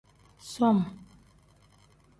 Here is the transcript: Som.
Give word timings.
Som. 0.53 0.77